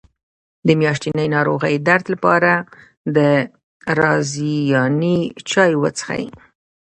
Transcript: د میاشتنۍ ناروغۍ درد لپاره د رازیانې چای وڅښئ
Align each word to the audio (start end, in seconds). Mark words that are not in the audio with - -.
د 0.67 0.69
میاشتنۍ 0.81 1.27
ناروغۍ 1.35 1.75
درد 1.87 2.05
لپاره 2.13 2.53
د 3.15 3.17
رازیانې 3.99 5.17
چای 5.49 5.71
وڅښئ 5.81 6.25